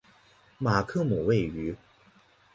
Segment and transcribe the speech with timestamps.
[0.57, 1.75] 马克姆位于。